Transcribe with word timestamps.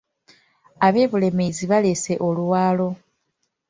Ab’e 0.87 1.03
Bulemeezi 1.11 1.65
baleese 1.71 2.13
oluwalo. 2.27 2.87